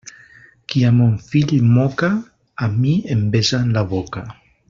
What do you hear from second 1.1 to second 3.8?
fill moca, a mi em besa en